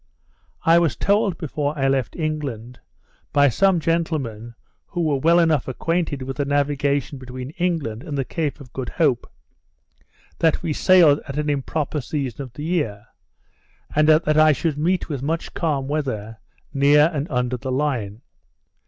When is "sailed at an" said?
10.71-11.51